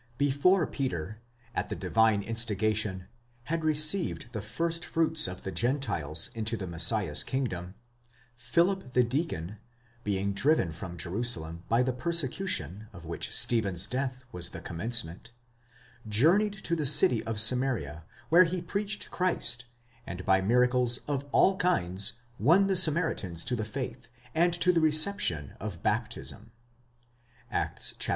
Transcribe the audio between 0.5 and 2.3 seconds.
Peter, at the divine